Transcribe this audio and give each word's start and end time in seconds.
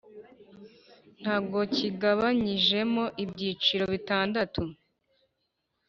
ntago 1.21 1.59
kigabanyijemo 1.75 3.03
ibyiciro 3.23 3.85
bitandatu 3.93 4.61